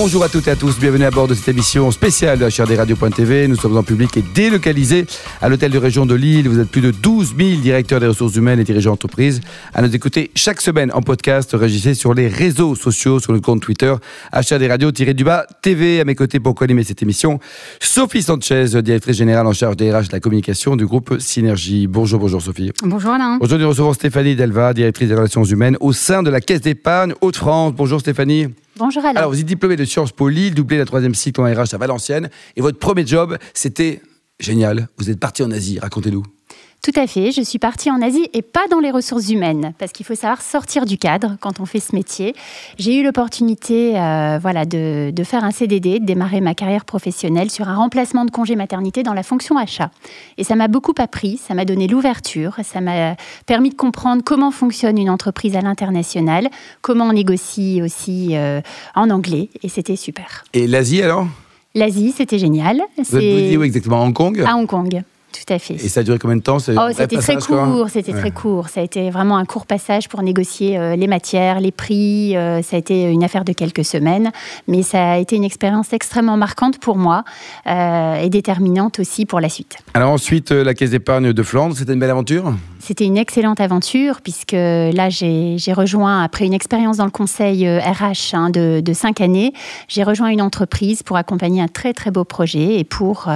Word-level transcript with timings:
Bonjour 0.00 0.22
à 0.22 0.28
toutes 0.28 0.46
et 0.46 0.52
à 0.52 0.56
tous, 0.56 0.78
bienvenue 0.78 1.06
à 1.06 1.10
bord 1.10 1.26
de 1.26 1.34
cette 1.34 1.48
émission 1.48 1.90
spéciale 1.90 2.38
de 2.38 2.44
HRD 2.44 2.76
Radio.tv. 2.76 3.48
Nous 3.48 3.56
sommes 3.56 3.76
en 3.76 3.82
public 3.82 4.16
et 4.16 4.22
délocalisés 4.32 5.06
à 5.42 5.48
l'hôtel 5.48 5.72
de 5.72 5.78
région 5.78 6.06
de 6.06 6.14
Lille. 6.14 6.48
Vous 6.48 6.60
êtes 6.60 6.70
plus 6.70 6.80
de 6.80 6.92
12 6.92 7.34
000 7.36 7.60
directeurs 7.60 7.98
des 7.98 8.06
ressources 8.06 8.36
humaines 8.36 8.60
et 8.60 8.64
dirigeants 8.64 8.92
d'entreprise 8.92 9.40
à 9.74 9.82
nous 9.82 9.92
écouter 9.92 10.30
chaque 10.36 10.60
semaine 10.60 10.92
en 10.94 11.02
podcast. 11.02 11.50
Régissez 11.52 11.94
sur 11.94 12.14
les 12.14 12.28
réseaux 12.28 12.76
sociaux, 12.76 13.18
sur 13.18 13.32
le 13.32 13.40
compte 13.40 13.60
Twitter 13.60 13.92
HRD 14.32 14.68
Radio-du-bas 14.68 15.46
TV. 15.62 15.98
À 16.00 16.04
mes 16.04 16.14
côtés 16.14 16.38
pour 16.38 16.54
co-animer 16.54 16.84
cette 16.84 17.02
émission, 17.02 17.40
Sophie 17.80 18.22
Sanchez, 18.22 18.80
directrice 18.80 19.16
générale 19.16 19.48
en 19.48 19.52
charge 19.52 19.76
des 19.76 19.90
RH 19.90 20.06
de 20.06 20.12
la 20.12 20.20
communication 20.20 20.76
du 20.76 20.86
groupe 20.86 21.16
Synergie. 21.18 21.88
Bonjour, 21.88 22.20
bonjour 22.20 22.40
Sophie. 22.40 22.70
Bonjour 22.84 23.10
Alain. 23.10 23.38
Aujourd'hui, 23.40 23.64
nous 23.64 23.70
recevons 23.70 23.92
Stéphanie 23.94 24.36
Delva, 24.36 24.74
directrice 24.74 25.08
des 25.08 25.16
relations 25.16 25.42
humaines 25.42 25.76
au 25.80 25.92
sein 25.92 26.22
de 26.22 26.30
la 26.30 26.40
Caisse 26.40 26.60
d'épargne 26.60 27.14
Haute-France. 27.20 27.72
Bonjour 27.76 27.98
Stéphanie. 27.98 28.46
Alors, 29.16 29.30
vous 29.30 29.40
êtes 29.40 29.46
diplômé 29.46 29.76
de 29.76 29.84
Sciences 29.84 30.12
Po 30.12 30.30
doublé 30.30 30.78
la 30.78 30.84
troisième 30.84 31.14
cycle 31.14 31.40
en 31.40 31.44
RH 31.44 31.74
à 31.74 31.78
Valenciennes. 31.78 32.30
Et 32.56 32.60
votre 32.60 32.78
premier 32.78 33.06
job, 33.06 33.36
c'était 33.54 34.00
génial. 34.40 34.88
Vous 34.98 35.10
êtes 35.10 35.20
parti 35.20 35.42
en 35.42 35.50
Asie. 35.50 35.78
Racontez-nous. 35.78 36.22
Tout 36.82 36.92
à 36.94 37.06
fait, 37.06 37.32
je 37.32 37.42
suis 37.42 37.58
partie 37.58 37.90
en 37.90 38.00
Asie 38.00 38.30
et 38.32 38.40
pas 38.40 38.66
dans 38.70 38.78
les 38.78 38.90
ressources 38.90 39.28
humaines, 39.28 39.74
parce 39.78 39.92
qu'il 39.92 40.06
faut 40.06 40.14
savoir 40.14 40.40
sortir 40.40 40.86
du 40.86 40.96
cadre 40.96 41.36
quand 41.40 41.60
on 41.60 41.66
fait 41.66 41.80
ce 41.80 41.94
métier. 41.94 42.34
J'ai 42.78 42.96
eu 42.96 43.02
l'opportunité 43.02 43.98
euh, 43.98 44.38
voilà, 44.40 44.64
de, 44.64 45.10
de, 45.10 45.24
faire 45.24 45.44
un 45.44 45.50
CDD, 45.50 45.98
de 45.98 46.06
démarrer 46.06 46.40
ma 46.40 46.54
carrière 46.54 46.84
professionnelle 46.84 47.50
sur 47.50 47.68
un 47.68 47.74
remplacement 47.74 48.24
de 48.24 48.30
congé 48.30 48.54
maternité 48.54 49.02
dans 49.02 49.12
la 49.12 49.24
fonction 49.24 49.58
achat. 49.58 49.90
Et 50.38 50.44
ça 50.44 50.54
m'a 50.54 50.68
beaucoup 50.68 50.94
appris, 50.98 51.36
ça 51.36 51.52
m'a 51.52 51.64
donné 51.64 51.88
l'ouverture, 51.88 52.56
ça 52.62 52.80
m'a 52.80 53.16
permis 53.44 53.70
de 53.70 53.74
comprendre 53.74 54.22
comment 54.24 54.52
fonctionne 54.52 54.98
une 54.98 55.10
entreprise 55.10 55.56
à 55.56 55.60
l'international, 55.60 56.48
comment 56.80 57.06
on 57.06 57.12
négocie 57.12 57.82
aussi 57.82 58.36
euh, 58.36 58.60
en 58.94 59.10
anglais, 59.10 59.50
et 59.62 59.68
c'était 59.68 59.96
super. 59.96 60.44
Et 60.54 60.66
l'Asie 60.66 61.02
alors? 61.02 61.26
L'Asie, 61.74 62.14
c'était 62.16 62.38
génial. 62.38 62.80
Vous 62.96 63.16
êtes 63.16 63.56
où 63.56 63.62
exactement? 63.62 64.02
À 64.02 64.06
Hong 64.06 64.14
Kong? 64.14 64.44
À 64.46 64.56
Hong 64.56 64.66
Kong. 64.66 65.02
Tout 65.30 65.52
à 65.52 65.58
fait. 65.58 65.74
Et 65.74 65.88
ça 65.88 66.00
a 66.00 66.02
duré 66.02 66.18
combien 66.18 66.36
de 66.36 66.42
temps 66.42 66.56
oh, 66.56 66.88
C'était 66.92 67.18
très 67.18 67.36
court, 67.36 67.90
c'était 67.90 68.14
ouais. 68.14 68.18
très 68.18 68.30
court. 68.30 68.70
Ça 68.70 68.80
a 68.80 68.82
été 68.82 69.10
vraiment 69.10 69.36
un 69.36 69.44
court 69.44 69.66
passage 69.66 70.08
pour 70.08 70.22
négocier 70.22 70.78
euh, 70.78 70.96
les 70.96 71.06
matières, 71.06 71.60
les 71.60 71.70
prix. 71.70 72.34
Euh, 72.34 72.62
ça 72.62 72.76
a 72.76 72.78
été 72.78 73.04
une 73.04 73.22
affaire 73.22 73.44
de 73.44 73.52
quelques 73.52 73.84
semaines, 73.84 74.30
mais 74.68 74.82
ça 74.82 75.12
a 75.12 75.18
été 75.18 75.36
une 75.36 75.44
expérience 75.44 75.92
extrêmement 75.92 76.38
marquante 76.38 76.78
pour 76.78 76.96
moi 76.96 77.24
euh, 77.66 78.22
et 78.22 78.30
déterminante 78.30 79.00
aussi 79.00 79.26
pour 79.26 79.40
la 79.40 79.50
suite. 79.50 79.76
Alors 79.92 80.12
ensuite, 80.12 80.50
la 80.50 80.72
Caisse 80.72 80.90
d'épargne 80.90 81.34
de 81.34 81.42
Flandre, 81.42 81.76
c'était 81.76 81.92
une 81.92 82.00
belle 82.00 82.10
aventure? 82.10 82.54
C'était 82.80 83.04
une 83.04 83.18
excellente 83.18 83.60
aventure 83.60 84.22
puisque 84.22 84.52
là, 84.52 85.10
j'ai 85.10 85.72
rejoint, 85.74 86.22
après 86.22 86.46
une 86.46 86.54
expérience 86.54 86.96
dans 86.96 87.04
le 87.04 87.10
conseil 87.10 87.68
RH 87.68 88.34
hein, 88.34 88.50
de, 88.50 88.80
de, 88.80 88.92
cinq 88.94 89.20
années, 89.20 89.52
j'ai 89.88 90.04
rejoint 90.04 90.28
une 90.28 90.40
entreprise 90.40 91.02
pour 91.02 91.16
accompagner 91.18 91.60
un 91.60 91.68
très 91.68 91.92
très 91.92 92.10
beau 92.10 92.24
projet 92.24 92.78
et 92.78 92.84
pour 92.84 93.28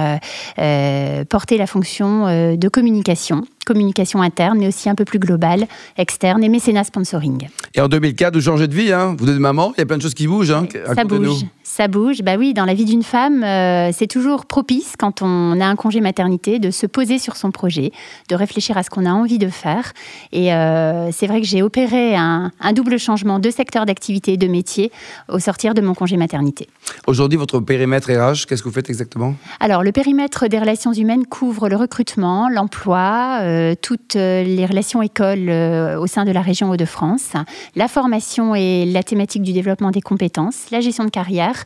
porter 1.29 1.57
la 1.57 1.67
fonction 1.67 1.82
euh, 2.27 2.55
de 2.55 2.67
communication 2.69 3.43
communication 3.63 4.21
interne, 4.21 4.59
mais 4.59 4.67
aussi 4.67 4.89
un 4.89 4.95
peu 4.95 5.05
plus 5.05 5.19
globale, 5.19 5.65
externe, 5.97 6.43
et 6.43 6.49
mécénat 6.49 6.83
sponsoring. 6.83 7.47
Et 7.75 7.81
en 7.81 7.87
2004, 7.87 8.35
vous 8.35 8.41
changez 8.41 8.67
de 8.67 8.75
vie, 8.75 8.91
hein 8.91 9.15
vous 9.17 9.29
êtes 9.29 9.37
maman, 9.37 9.73
il 9.77 9.81
y 9.81 9.83
a 9.83 9.85
plein 9.85 9.97
de 9.97 10.01
choses 10.01 10.13
qui 10.13 10.27
bougent. 10.27 10.51
Hein 10.51 10.67
ça 10.95 11.03
bouge, 11.03 11.45
ça 11.63 11.87
bouge. 11.87 12.21
Bah 12.21 12.35
oui, 12.37 12.53
dans 12.53 12.65
la 12.65 12.73
vie 12.73 12.85
d'une 12.85 13.03
femme, 13.03 13.43
euh, 13.43 13.91
c'est 13.93 14.07
toujours 14.07 14.45
propice, 14.45 14.93
quand 14.97 15.21
on 15.21 15.59
a 15.59 15.65
un 15.65 15.75
congé 15.75 16.01
maternité, 16.01 16.59
de 16.59 16.71
se 16.71 16.85
poser 16.85 17.19
sur 17.19 17.35
son 17.35 17.51
projet, 17.51 17.91
de 18.29 18.35
réfléchir 18.35 18.77
à 18.77 18.83
ce 18.83 18.89
qu'on 18.89 19.05
a 19.05 19.11
envie 19.11 19.37
de 19.37 19.49
faire. 19.49 19.93
Et 20.31 20.53
euh, 20.53 21.11
c'est 21.11 21.27
vrai 21.27 21.41
que 21.41 21.47
j'ai 21.47 21.61
opéré 21.61 22.15
un, 22.15 22.51
un, 22.59 22.73
double 22.73 22.97
changement 22.97 23.39
de 23.39 23.49
secteur 23.49 23.85
d'activité 23.85 24.33
et 24.33 24.37
de 24.37 24.47
métier 24.47 24.91
au 25.29 25.39
sortir 25.39 25.73
de 25.73 25.81
mon 25.81 25.93
congé 25.93 26.17
maternité. 26.17 26.67
Aujourd'hui, 27.07 27.37
votre 27.37 27.59
périmètre 27.59 28.11
RH, 28.11 28.45
qu'est-ce 28.47 28.63
que 28.63 28.69
vous 28.69 28.73
faites 28.73 28.89
exactement? 28.89 29.35
Alors, 29.59 29.83
le 29.83 29.91
périmètre 29.91 30.47
des 30.47 30.59
relations 30.59 30.93
humaines 30.93 31.25
couvre 31.25 31.69
le 31.69 31.75
recrutement, 31.75 32.49
l'emploi, 32.49 33.39
euh, 33.41 33.52
toutes 33.81 34.15
les 34.15 34.65
relations 34.65 35.01
écoles 35.01 35.49
euh, 35.49 35.99
au 35.99 36.07
sein 36.07 36.25
de 36.25 36.31
la 36.31 36.41
région 36.41 36.69
Hauts-de-France, 36.69 37.33
la 37.75 37.87
formation 37.87 38.55
et 38.55 38.85
la 38.85 39.03
thématique 39.03 39.43
du 39.43 39.53
développement 39.53 39.91
des 39.91 40.01
compétences, 40.01 40.69
la 40.71 40.81
gestion 40.81 41.05
de 41.05 41.09
carrière 41.09 41.63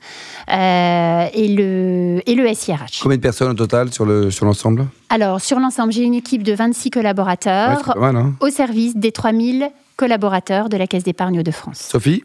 euh, 0.52 1.26
et, 1.34 1.48
le, 1.48 2.22
et 2.26 2.36
le 2.36 2.54
SIRH. 2.54 3.00
Combien 3.02 3.18
de 3.18 3.22
personnes 3.22 3.52
au 3.52 3.54
total 3.54 3.94
sur 3.94 4.06
l'ensemble 4.06 4.82
sur 4.82 4.88
Alors, 5.10 5.42
sur 5.42 5.60
l'ensemble, 5.60 5.92
j'ai 5.92 6.04
une 6.04 6.14
équipe 6.14 6.44
de 6.44 6.54
26 6.54 6.92
collaborateurs 6.92 7.94
ouais, 7.96 8.02
mal, 8.02 8.16
hein 8.16 8.34
au 8.40 8.50
service 8.50 8.96
des 8.96 9.12
3000 9.12 9.70
collaborateurs 9.96 10.70
de 10.70 10.78
la 10.78 10.88
Caisse 10.88 11.04
d'épargne 11.04 11.42
de 11.44 11.52
France. 11.52 11.80
Sophie? 11.80 12.24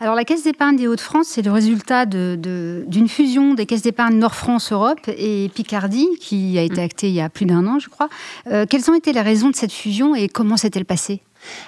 Alors 0.00 0.14
la 0.14 0.24
Caisse 0.24 0.42
d'épargne 0.42 0.76
des 0.76 0.88
Hauts-de-France, 0.88 1.28
c'est 1.28 1.42
le 1.42 1.52
résultat 1.52 2.06
d'une 2.06 2.36
de, 2.40 3.06
fusion 3.06 3.54
des 3.54 3.66
caisses 3.66 3.82
d'épargne 3.82 4.16
Nord-France-Europe 4.16 5.00
et 5.06 5.50
Picardie, 5.54 6.08
qui 6.20 6.58
a 6.58 6.62
été 6.62 6.80
actée 6.80 7.08
il 7.08 7.14
y 7.14 7.20
a 7.20 7.28
plus 7.28 7.46
d'un 7.46 7.66
an, 7.66 7.78
je 7.78 7.88
crois. 7.88 8.08
Euh, 8.48 8.66
quelles 8.68 8.90
ont 8.90 8.94
été 8.94 9.12
les 9.12 9.20
raisons 9.20 9.50
de 9.50 9.56
cette 9.56 9.72
fusion 9.72 10.14
et 10.14 10.28
comment 10.28 10.56
s'est-elle 10.56 10.84
passée? 10.84 11.20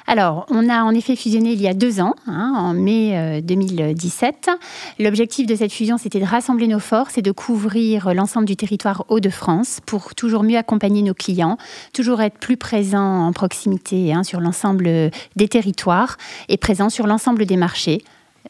Alors, 0.06 0.46
on 0.48 0.68
a 0.68 0.82
en 0.82 0.92
effet 0.92 1.16
fusionné 1.16 1.52
il 1.52 1.60
y 1.60 1.68
a 1.68 1.74
deux 1.74 2.00
ans, 2.00 2.14
hein, 2.26 2.52
en 2.56 2.74
mai 2.74 3.16
euh, 3.16 3.40
2017. 3.40 4.50
L'objectif 4.98 5.46
de 5.46 5.54
cette 5.54 5.72
fusion, 5.72 5.98
c'était 5.98 6.20
de 6.20 6.24
rassembler 6.24 6.68
nos 6.68 6.78
forces 6.78 7.18
et 7.18 7.22
de 7.22 7.32
couvrir 7.32 8.14
l'ensemble 8.14 8.46
du 8.46 8.56
territoire 8.56 9.04
Hauts-de-France 9.08 9.80
pour 9.86 10.14
toujours 10.14 10.42
mieux 10.42 10.58
accompagner 10.58 11.02
nos 11.02 11.14
clients, 11.14 11.58
toujours 11.92 12.20
être 12.20 12.38
plus 12.38 12.56
présent 12.56 13.26
en 13.26 13.32
proximité 13.32 14.12
hein, 14.12 14.22
sur 14.22 14.40
l'ensemble 14.40 15.10
des 15.36 15.48
territoires 15.48 16.16
et 16.48 16.56
présent 16.56 16.90
sur 16.90 17.06
l'ensemble 17.06 17.46
des 17.46 17.56
marchés 17.56 18.02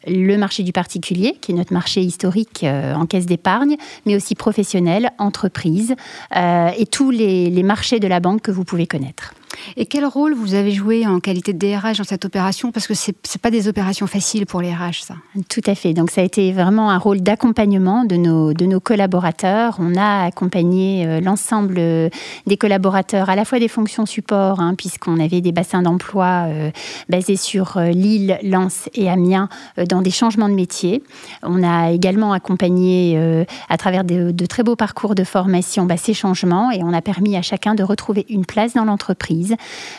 le 0.06 0.36
marché 0.36 0.62
du 0.62 0.72
particulier, 0.72 1.38
qui 1.40 1.52
est 1.52 1.54
notre 1.54 1.72
marché 1.72 2.00
historique 2.00 2.64
euh, 2.64 2.94
en 2.94 3.06
caisse 3.06 3.26
d'épargne, 3.26 3.76
mais 4.06 4.16
aussi 4.16 4.34
professionnel, 4.34 5.12
entreprise, 5.18 5.94
euh, 6.36 6.70
et 6.76 6.86
tous 6.86 7.10
les 7.10 7.62
marchés 7.62 8.00
de 8.00 8.08
la 8.08 8.20
banque 8.20 8.42
que 8.42 8.50
vous 8.50 8.64
pouvez 8.64 8.86
connaître. 8.86 9.34
Et 9.76 9.86
quel 9.86 10.04
rôle 10.04 10.34
vous 10.34 10.54
avez 10.54 10.72
joué 10.72 11.06
en 11.06 11.20
qualité 11.20 11.52
de 11.52 11.58
DRH 11.58 11.98
dans 11.98 12.04
cette 12.04 12.24
opération? 12.24 12.72
Parce 12.72 12.86
que 12.86 12.94
ce 12.94 13.10
n'est 13.10 13.40
pas 13.40 13.50
des 13.50 13.68
opérations 13.68 14.06
faciles 14.06 14.46
pour 14.46 14.60
les 14.60 14.72
RH, 14.72 15.02
ça. 15.02 15.14
Tout 15.48 15.62
à 15.66 15.74
fait. 15.74 15.94
Donc 15.94 16.10
ça 16.10 16.20
a 16.20 16.24
été 16.24 16.52
vraiment 16.52 16.90
un 16.90 16.98
rôle 16.98 17.20
d'accompagnement 17.20 18.04
de 18.04 18.16
nos, 18.16 18.52
de 18.52 18.66
nos 18.66 18.80
collaborateurs. 18.80 19.76
On 19.78 19.96
a 19.96 20.24
accompagné 20.24 21.06
euh, 21.06 21.20
l'ensemble 21.20 21.74
des 21.74 22.56
collaborateurs, 22.58 23.30
à 23.30 23.36
la 23.36 23.44
fois 23.44 23.58
des 23.58 23.68
fonctions 23.68 24.06
support, 24.06 24.60
hein, 24.60 24.74
puisqu'on 24.76 25.20
avait 25.20 25.40
des 25.40 25.52
bassins 25.52 25.82
d'emploi 25.82 26.46
euh, 26.48 26.70
basés 27.08 27.36
sur 27.36 27.76
euh, 27.76 27.90
Lille, 27.90 28.38
Lens 28.42 28.88
et 28.94 29.08
Amiens, 29.08 29.48
euh, 29.78 29.84
dans 29.86 30.02
des 30.02 30.10
changements 30.10 30.48
de 30.48 30.54
métier. 30.54 31.02
On 31.42 31.62
a 31.62 31.90
également 31.90 32.32
accompagné, 32.32 33.14
euh, 33.16 33.44
à 33.68 33.76
travers 33.76 34.04
de, 34.04 34.30
de, 34.30 34.46
très 34.46 34.62
beaux 34.62 34.76
parcours 34.76 35.14
de 35.14 35.24
formation, 35.24 35.86
bah, 35.86 35.96
ces 35.96 36.14
changements 36.14 36.70
et 36.70 36.82
on 36.82 36.92
a 36.92 37.02
permis 37.02 37.36
à 37.36 37.42
chacun 37.42 37.74
de 37.74 37.82
retrouver 37.82 38.26
une 38.28 38.44
place 38.44 38.74
dans 38.74 38.84
l'entreprise 38.84 39.43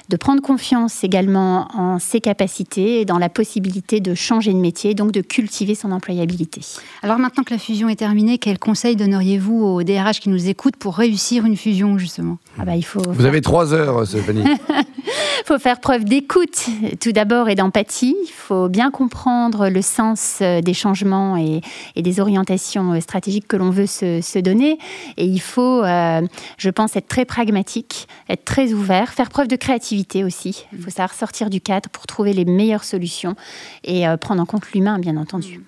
de 0.09 0.17
prendre 0.17 0.41
confiance 0.41 1.03
également 1.03 1.67
en 1.73 1.99
ses 1.99 2.21
capacités 2.21 3.01
et 3.01 3.05
dans 3.05 3.17
la 3.17 3.29
possibilité 3.29 3.99
de 3.99 4.15
changer 4.15 4.53
de 4.53 4.59
métier, 4.59 4.93
donc 4.93 5.11
de 5.11 5.21
cultiver 5.21 5.75
son 5.75 5.91
employabilité. 5.91 6.61
Alors 7.03 7.19
maintenant 7.19 7.43
que 7.43 7.53
la 7.53 7.59
fusion 7.59 7.89
est 7.89 7.95
terminée, 7.95 8.37
quel 8.37 8.59
conseil 8.59 8.95
donneriez-vous 8.95 9.63
aux 9.65 9.83
DRH 9.83 10.19
qui 10.19 10.29
nous 10.29 10.49
écoutent 10.49 10.77
pour 10.77 10.95
réussir 10.97 11.45
une 11.45 11.57
fusion 11.57 11.97
justement? 11.97 12.37
Ah 12.57 12.65
bah, 12.65 12.75
il 12.75 12.85
faut 12.85 13.01
Vous 13.01 13.13
faire... 13.15 13.25
avez 13.25 13.41
trois 13.41 13.73
heures, 13.73 14.05
Stéphanie. 14.07 14.43
Il 14.43 14.85
faut 15.45 15.59
faire 15.59 15.79
preuve 15.79 16.05
d'écoute 16.05 16.67
tout 17.01 17.11
d'abord 17.11 17.49
et 17.49 17.55
d'empathie. 17.55 18.15
Il 18.23 18.31
faut 18.31 18.69
bien 18.69 18.91
comprendre 18.91 19.69
le 19.69 19.81
sens 19.81 20.39
des 20.41 20.73
changements 20.73 21.37
et, 21.37 21.61
et 21.95 22.01
des 22.01 22.19
orientations 22.19 22.99
stratégiques 23.01 23.47
que 23.47 23.57
l'on 23.57 23.69
veut 23.69 23.85
se, 23.85 24.21
se, 24.21 24.39
donner. 24.39 24.77
Et 25.17 25.25
il 25.25 25.39
faut, 25.39 25.83
euh, 25.83 26.21
je 26.57 26.69
pense, 26.69 26.95
être 26.95 27.07
très 27.07 27.25
pragmatique, 27.25 28.07
être 28.29 28.45
très 28.45 28.73
ouvert, 28.73 29.13
faire 29.13 29.29
preuve 29.35 29.49
de 29.49 29.57
créativité 29.57 30.23
aussi. 30.23 30.65
Il 30.71 30.79
faut 30.79 30.89
savoir 30.89 31.13
sortir 31.13 31.49
du 31.49 31.59
cadre 31.59 31.89
pour 31.89 32.07
trouver 32.07 32.31
les 32.31 32.45
meilleures 32.45 32.85
solutions 32.85 33.35
et 33.83 34.07
euh, 34.07 34.15
prendre 34.15 34.41
en 34.41 34.45
compte 34.45 34.71
l'humain, 34.71 34.97
bien 34.97 35.17
entendu. 35.17 35.59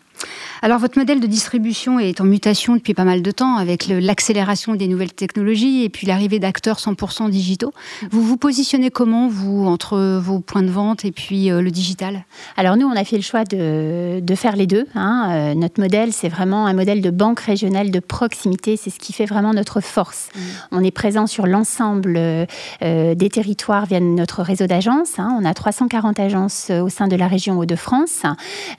Alors, 0.62 0.80
votre 0.80 0.98
modèle 0.98 1.20
de 1.20 1.28
distribution 1.28 2.00
est 2.00 2.20
en 2.20 2.24
mutation 2.24 2.76
depuis 2.76 2.94
pas 2.94 3.04
mal 3.04 3.22
de 3.22 3.32
temps 3.32 3.58
avec 3.58 3.88
l'accélération 3.88 4.76
des 4.76 4.88
nouvelles 4.88 5.14
technologies 5.14 5.84
et 5.84 5.90
puis 5.90 6.08
l'arrivée 6.08 6.40
d'acteurs 6.40 6.78
100% 6.78 7.30
digitaux. 7.30 7.74
Vous 8.10 8.24
vous 8.24 8.38
positionnez 8.38 8.90
comment, 8.90 9.28
vous, 9.28 9.66
entre 9.68 10.18
vos 10.18 10.40
points 10.40 10.64
de 10.64 10.72
vente 10.72 11.06
et 11.06 11.12
puis 11.12 11.52
euh, 11.52 11.62
le 11.62 11.70
digital? 11.70 12.26
Alors, 12.56 12.76
nous, 12.76 12.88
on 12.88 12.96
a 12.96 13.04
fait 13.04 13.18
le 13.18 13.22
choix 13.22 13.44
de, 13.44 14.20
de 14.20 14.36
faire 14.36 14.56
les 14.56 14.66
deux. 14.66 14.88
Hein. 14.96 15.30
Euh, 15.30 15.54
notre 15.54 15.80
modèle, 15.80 16.12
c'est 16.12 16.30
vraiment 16.30 16.66
un 16.66 16.74
modèle 16.74 17.02
de 17.02 17.12
banque 17.12 17.40
régionale 17.40 17.92
de 17.92 18.00
proximité. 18.00 18.78
C'est 18.78 18.90
ce 18.90 19.00
qui 19.00 19.14
fait 19.14 19.26
vraiment 19.26 19.54
notre 19.54 19.82
force. 19.82 20.30
Mmh. 20.34 20.40
On 20.72 20.84
est 20.84 20.92
présent 20.92 21.28
sur 21.28 21.46
l'ensemble 21.46 22.16
euh, 22.18 22.46
des 22.82 23.30
territoires 23.30 23.86
via 23.86 24.00
notre 24.00 24.42
réseau 24.42 24.66
d'agences. 24.66 25.20
Hein. 25.20 25.38
On 25.40 25.46
a 25.46 25.54
340 25.54 26.20
agences 26.20 26.72
au 26.72 26.90
sein 26.90 27.08
de 27.08 27.16
la 27.16 27.28
région 27.28 27.60
Hauts-de-France. 27.60 28.24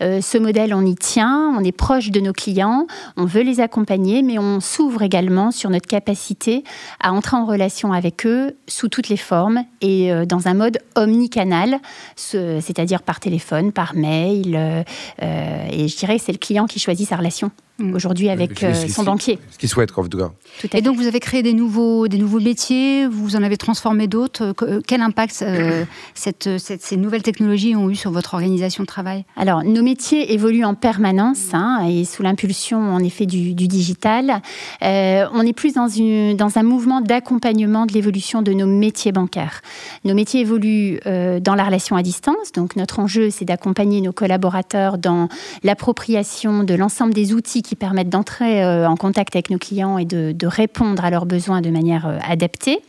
ce 0.00 0.38
modèle, 0.38 0.74
on 0.74 0.84
y 0.84 0.94
tient 0.94 1.27
on 1.28 1.64
est 1.64 1.72
proche 1.72 2.10
de 2.10 2.20
nos 2.20 2.32
clients, 2.32 2.86
on 3.16 3.24
veut 3.24 3.42
les 3.42 3.60
accompagner, 3.60 4.22
mais 4.22 4.38
on 4.38 4.60
s'ouvre 4.60 5.02
également 5.02 5.50
sur 5.50 5.70
notre 5.70 5.86
capacité 5.86 6.64
à 7.00 7.12
entrer 7.12 7.36
en 7.36 7.46
relation 7.46 7.92
avec 7.92 8.26
eux 8.26 8.56
sous 8.66 8.88
toutes 8.88 9.08
les 9.08 9.16
formes 9.16 9.64
et 9.80 10.12
euh, 10.12 10.24
dans 10.24 10.48
un 10.48 10.54
mode 10.54 10.78
omnicanal, 10.96 11.80
c'est-à-dire 12.16 13.02
par 13.02 13.20
téléphone, 13.20 13.72
par 13.72 13.94
mail. 13.94 14.54
Euh, 14.56 14.82
euh, 15.22 15.66
et 15.70 15.88
je 15.88 15.96
dirais 15.96 16.18
que 16.18 16.24
c'est 16.24 16.32
le 16.32 16.38
client 16.38 16.66
qui 16.66 16.78
choisit 16.78 17.08
sa 17.08 17.16
relation. 17.16 17.50
Mm. 17.80 17.94
aujourd'hui 17.94 18.28
avec 18.28 18.64
euh, 18.64 18.74
son 18.74 19.04
banquier. 19.04 19.38
Ce 19.52 19.58
qu'il 19.58 19.68
souhaite, 19.68 19.96
en 19.96 20.02
tout 20.02 20.18
cas. 20.18 20.32
et 20.72 20.82
donc, 20.82 20.96
vous 20.96 21.06
avez 21.06 21.20
créé 21.20 21.44
des 21.44 21.52
nouveaux, 21.52 22.08
des 22.08 22.18
nouveaux 22.18 22.40
métiers, 22.40 23.06
vous 23.06 23.36
en 23.36 23.42
avez 23.44 23.56
transformé 23.56 24.08
d'autres. 24.08 24.52
Euh, 24.62 24.80
quel 24.84 25.00
impact 25.00 25.42
euh, 25.42 25.84
cette, 26.14 26.48
ces 26.58 26.96
nouvelles 26.96 27.22
technologies 27.22 27.76
ont 27.76 27.88
eu 27.88 27.94
sur 27.94 28.10
votre 28.10 28.34
organisation 28.34 28.82
de 28.82 28.88
travail? 28.88 29.24
Alors, 29.36 29.62
nos 29.62 29.84
métiers 29.84 30.32
évoluent 30.32 30.64
en 30.64 30.74
permanence 30.74 31.54
hein, 31.54 31.86
et 31.88 32.04
sous 32.04 32.24
l'impulsion, 32.24 32.80
en 32.80 32.98
effet, 32.98 33.26
du, 33.26 33.54
du 33.54 33.68
digital. 33.68 34.42
on 34.82 35.42
est 35.42 35.52
plus 35.52 35.74
dans, 35.74 35.88
une, 35.88 36.36
dans 36.36 36.58
un 36.58 36.64
mouvement 36.64 37.00
d'accompagnement 37.00 37.86
de 37.86 37.92
l'évolution 37.92 38.42
de 38.42 38.52
nos 38.52 38.66
métiers 38.66 39.12
bancaires. 39.12 39.60
Nos 40.04 40.14
métiers 40.14 40.40
évoluent 40.40 40.98
dans 41.04 41.54
la 41.54 41.64
relation 41.64 41.94
à 41.94 42.02
distance. 42.02 42.50
Donc, 42.54 42.74
notre 42.74 42.98
enjeu, 42.98 43.30
c'est 43.30 43.44
d'accompagner 43.44 44.00
nos 44.00 44.12
collaborateurs 44.12 44.98
dans 44.98 45.28
l'appropriation 45.62 46.64
de 46.64 46.74
l'ensemble 46.74 47.14
des 47.14 47.32
outils 47.32 47.62
qui 47.68 47.76
permettent 47.76 48.08
d'entrer 48.08 48.64
euh, 48.64 48.88
en 48.88 48.96
contact 48.96 49.36
avec 49.36 49.50
nos 49.50 49.58
clients 49.58 49.98
et 49.98 50.06
de, 50.06 50.46
répondre 50.46 51.04
à 51.04 51.10
leurs 51.10 51.26
besoins 51.26 51.60
de 51.60 51.68
manière 51.68 52.06
euh, 52.06 52.16
adaptée. 52.26 52.80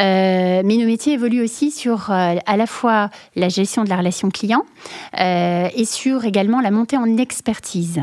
Euh, 0.00 0.62
mais 0.64 0.76
nos 0.76 0.86
métiers 0.86 1.14
évoluent 1.14 1.42
aussi 1.42 1.72
sur 1.72 2.10
à 2.10 2.56
la 2.56 2.66
fois 2.66 3.10
la 3.34 3.48
gestion 3.48 3.82
de 3.82 3.88
la 3.88 3.96
relation 3.96 4.30
client 4.30 4.62
et 5.18 5.84
sur 5.84 6.24
également 6.24 6.60
la 6.60 6.70
montée 6.70 6.96
en 6.96 7.16
expertise 7.16 8.00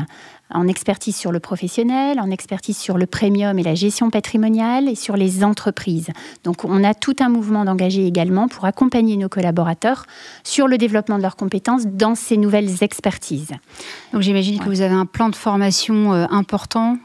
en 0.54 0.68
expertise 0.68 1.16
sur 1.16 1.32
le 1.32 1.40
professionnel, 1.40 2.20
en 2.20 2.30
expertise 2.30 2.76
sur 2.76 2.98
le 2.98 3.06
premium 3.06 3.58
et 3.58 3.62
la 3.62 3.74
gestion 3.74 4.10
patrimoniale 4.10 4.88
et 4.88 4.94
sur 4.94 5.16
les 5.16 5.44
entreprises. 5.44 6.08
Donc 6.44 6.64
on 6.64 6.84
a 6.84 6.94
tout 6.94 7.16
un 7.20 7.28
mouvement 7.28 7.64
d'engagés 7.64 8.06
également 8.06 8.48
pour 8.48 8.64
accompagner 8.64 9.16
nos 9.16 9.28
collaborateurs 9.28 10.06
sur 10.44 10.68
le 10.68 10.78
développement 10.78 11.16
de 11.16 11.22
leurs 11.22 11.36
compétences 11.36 11.86
dans 11.86 12.14
ces 12.14 12.36
nouvelles 12.36 12.82
expertises. 12.82 13.52
Donc 14.12 14.22
j'imagine 14.22 14.58
que 14.58 14.68
vous 14.68 14.80
avez 14.80 14.94
un 14.94 15.06
plan 15.06 15.28
de 15.28 15.36
formation 15.36 16.12
euh, 16.12 16.26
important 16.30 16.98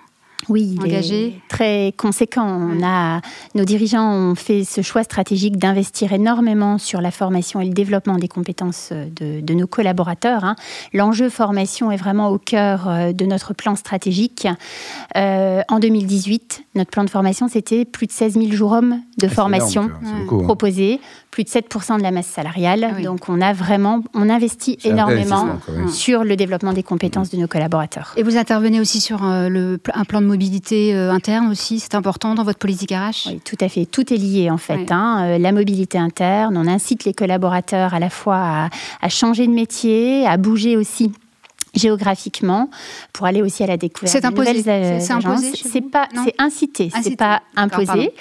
oui, 0.50 0.78
engagé. 0.82 1.40
très 1.50 1.94
conséquent. 1.98 2.48
On 2.48 2.84
a, 2.84 3.22
nos 3.56 3.66
dirigeants 3.66 4.12
ont 4.12 4.36
fait 4.36 4.64
ce 4.64 4.82
choix 4.82 5.04
stratégique 5.04 5.58
d'investir 5.58 6.14
énormément 6.14 6.78
sur 6.78 7.02
la 7.02 7.12
formation 7.12 7.60
et 7.62 7.66
le 7.66 7.74
développement 7.74 8.18
des 8.18 8.28
compétences 8.28 8.92
de, 8.92 9.54
nos 9.54 9.68
collaborateurs. 9.68 10.44
Hein. 10.44 10.56
L'enjeu 10.94 11.30
formation 11.30 11.92
est 11.92 11.98
vraiment 11.98 12.30
au 12.30 12.38
cœur 12.38 12.88
euh, 12.88 13.12
de 13.12 13.26
notre 13.26 13.54
plan 13.54 13.76
stratégique. 13.76 14.48
Euh, 15.16 15.62
en 15.68 15.80
2018, 15.80 16.64
notre 16.76 16.92
plan 16.92 17.04
de 17.04 17.10
formation, 17.10 17.48
c'était 17.48 17.86
plus 17.86 18.08
de 18.08 18.12
16 18.12 18.34
000 18.34 18.52
jours 18.52 18.72
hommes 18.72 19.02
de 19.18 19.28
ah, 19.28 19.30
formation 19.30 19.90
hein. 20.04 20.26
proposés, 20.44 21.00
plus 21.38 21.44
de 21.44 21.50
7% 21.50 22.00
de 22.00 22.02
la 22.02 22.10
masse 22.10 22.26
salariale. 22.26 22.96
Ah 22.98 23.00
Donc 23.00 23.30
on 23.30 23.42
a 23.42 23.54
vraiment, 23.54 24.02
on 24.16 24.28
investit 24.28 24.80
énormément 24.84 25.60
sur 25.88 26.24
le 26.24 26.36
développement 26.36 26.74
des 26.74 26.82
compétences 26.82 27.30
de 27.30 27.38
nos 27.38 27.48
collaborateurs. 27.48 28.14
Et 28.18 28.24
vous 28.24 28.38
intervenez 28.38 28.80
aussi 28.80 29.00
sur 29.00 29.24
euh, 29.24 29.48
le, 29.48 29.80
un 29.94 30.04
plan 30.04 30.20
de 30.20 30.26
mobilité 30.26 30.96
euh, 30.96 31.12
interne 31.12 31.48
aussi, 31.52 31.78
c'est 31.78 31.94
important 31.94 32.34
dans 32.34 32.44
votre 32.44 32.58
politique 32.58 32.92
RH? 32.92 33.28
Oui, 33.28 33.42
tout 33.46 33.58
à 33.62 33.70
fait. 33.70 33.86
Tout 33.86 34.12
est 34.12 34.18
lié 34.18 34.50
en 34.50 34.58
fait. 34.58 34.92
Hein. 34.92 35.26
Euh, 35.26 35.38
la 35.38 35.52
mobilité 35.52 36.00
interne, 36.00 36.58
on 36.58 36.66
incite 36.66 37.06
les 37.06 37.14
collaborateurs 37.14 37.94
à 37.94 38.00
la 38.00 38.10
fois 38.10 38.38
à, 38.38 38.70
à 39.04 39.10
changer 39.10 39.46
de 39.46 39.54
métier, 39.54 40.26
à 40.26 40.38
bouger 40.38 40.76
aussi 40.76 41.12
géographiquement 41.78 42.70
pour 43.14 43.26
aller 43.26 43.42
aussi 43.42 43.64
à 43.64 43.68
la 43.68 43.78
découverte 43.78 44.12
c'est 44.12 44.26
imposé. 44.26 44.64
c'est 44.64 45.12
imposé 45.12 45.52
c'est 45.56 45.82
pas 45.82 46.08
c'est 46.24 46.34
incité, 46.40 46.90
c'est 47.04 47.16
pas 47.16 47.42
imposé. 47.56 48.12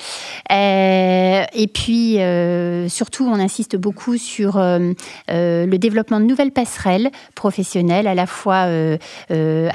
euh, 0.52 1.44
et 1.54 1.66
puis 1.66 2.20
euh, 2.20 2.88
surtout 2.88 3.24
on 3.24 3.34
insiste 3.34 3.76
beaucoup 3.76 4.16
sur 4.18 4.56
euh, 4.58 4.92
le 5.28 5.76
développement 5.76 6.20
de 6.20 6.24
nouvelles 6.24 6.52
passerelles 6.52 7.10
professionnelles 7.34 8.06
à 8.06 8.14
la 8.14 8.26
fois 8.26 8.66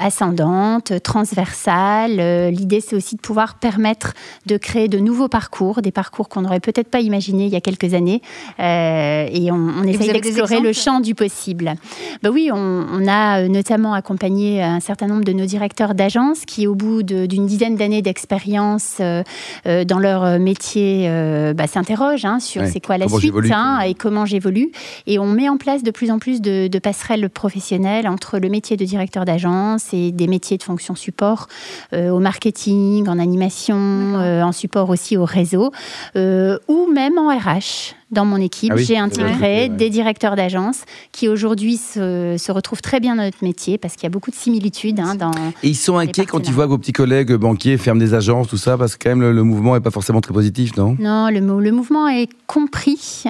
ascendantes 0.00 1.02
transversales. 1.02 2.50
L'idée 2.50 2.80
c'est 2.80 2.96
aussi 2.96 3.16
de 3.16 3.20
pouvoir 3.20 3.54
permettre 3.54 4.14
de 4.46 4.56
créer 4.56 4.88
de 4.88 4.98
nouveaux 4.98 5.28
parcours 5.28 5.82
des 5.82 5.92
parcours 5.92 6.28
qu'on 6.28 6.42
n'aurait 6.42 6.60
peut-être 6.60 6.88
pas 6.88 7.00
imaginé 7.00 7.44
il 7.46 7.50
y 7.52 7.56
a 7.56 7.60
quelques 7.60 7.94
années. 7.94 8.22
Et 8.58 9.50
on, 9.50 9.54
on 9.54 9.82
essaye 9.84 10.12
d'explorer 10.12 10.60
le 10.60 10.72
champ 10.72 11.00
du 11.00 11.14
possible. 11.14 11.74
Bah 12.22 12.30
oui 12.32 12.50
on, 12.52 12.86
on 12.92 13.08
a 13.08 13.48
notamment 13.48 13.71
accompagné 13.72 14.62
un 14.62 14.80
certain 14.80 15.06
nombre 15.06 15.24
de 15.24 15.32
nos 15.32 15.46
directeurs 15.46 15.94
d'agence 15.94 16.44
qui, 16.44 16.66
au 16.66 16.74
bout 16.74 17.02
d'une 17.02 17.46
dizaine 17.46 17.76
d'années 17.76 18.02
d'expérience 18.02 18.98
euh, 19.00 19.22
euh, 19.66 19.84
dans 19.84 19.98
leur 19.98 20.38
métier, 20.38 21.06
euh, 21.08 21.54
bah, 21.54 21.66
s'interrogent 21.66 22.24
hein, 22.24 22.38
sur 22.38 22.66
c'est 22.66 22.80
quoi 22.80 22.98
la 22.98 23.08
suite 23.08 23.34
hein, 23.50 23.80
et 23.80 23.94
comment 23.94 24.26
j'évolue. 24.26 24.70
Et 25.06 25.18
on 25.18 25.26
met 25.26 25.48
en 25.48 25.56
place 25.56 25.82
de 25.82 25.90
plus 25.90 26.10
en 26.10 26.18
plus 26.18 26.40
de, 26.40 26.68
passerelles 26.78 27.30
professionnelles 27.30 28.08
entre 28.08 28.38
le 28.38 28.48
métier 28.48 28.76
de 28.76 28.84
directeur 28.84 29.24
d'agence 29.24 29.94
et 29.94 30.10
des 30.10 30.26
métiers 30.26 30.58
de 30.58 30.62
fonction 30.62 30.94
support 30.94 31.46
au 31.92 32.18
marketing, 32.18 33.08
en 33.08 33.18
animation, 33.18 33.76
en 34.16 34.52
support 34.52 34.90
aussi 34.90 35.16
au 35.16 35.24
réseau, 35.24 35.70
ou 36.16 36.92
même 36.92 37.18
en 37.18 37.28
RH 37.28 37.94
dans 38.12 38.24
mon 38.24 38.36
équipe. 38.36 38.72
Ah 38.74 38.76
j'ai 38.76 38.98
intégré 38.98 39.68
des 39.68 39.90
directeurs 39.90 40.36
d'agence 40.36 40.82
qui 41.10 41.28
aujourd'hui 41.28 41.76
se, 41.76 42.36
se, 42.38 42.52
retrouvent 42.52 42.82
très 42.82 43.00
bien 43.00 43.16
dans 43.16 43.24
notre 43.24 43.42
métier 43.42 43.78
parce 43.78 43.94
qu'il 43.94 44.04
y 44.04 44.06
a 44.06 44.10
beaucoup 44.10 44.30
de 44.30 44.36
similitudes. 44.36 45.00
Hein, 45.00 45.14
dans 45.14 45.32
Et 45.62 45.70
ils 45.70 45.74
sont 45.74 45.96
inquiets 45.96 46.26
quand 46.26 46.46
ils 46.46 46.52
voient 46.52 46.66
que 46.66 46.70
vos 46.70 46.78
petits 46.78 46.92
collègues 46.92 47.32
banquiers 47.32 47.78
ferment 47.78 48.00
des 48.00 48.14
agences, 48.14 48.48
tout 48.48 48.58
ça, 48.58 48.76
parce 48.76 48.96
que 48.96 49.08
quand 49.08 49.16
même 49.16 49.30
le, 49.30 49.42
mouvement 49.42 49.74
n'est 49.74 49.80
pas 49.80 49.90
forcément 49.90 50.20
très 50.20 50.34
positif, 50.34 50.76
non? 50.76 50.96
Non, 50.98 51.28
le, 51.28 51.40
le 51.40 51.72
mouvement 51.72 52.08
est 52.08 52.28
compris. 52.46 53.24